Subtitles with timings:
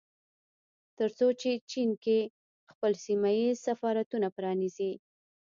[0.97, 2.19] ترڅو په چين کې
[2.71, 4.91] خپل سيمه ييز سفارتونه پرانيزي